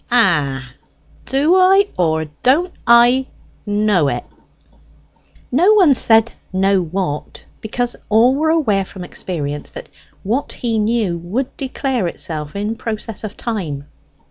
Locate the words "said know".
5.93-6.81